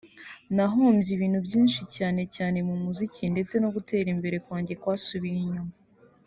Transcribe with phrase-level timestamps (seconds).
[0.55, 5.73] nahombye ibintu byinshi cyane cyane mu muziki ndetse no gutera imbere kwanjye kwasubiye inyuma